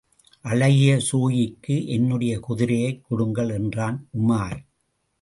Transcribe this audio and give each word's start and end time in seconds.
அழகி 0.45 0.87
ஸோயிக்கு 1.11 1.85
என்னுடைய 1.87 2.39
குதிரையைக் 2.39 3.01
கொடுங்கள்! 3.07 3.49
என்றான் 3.49 4.07
உமார். 4.19 4.59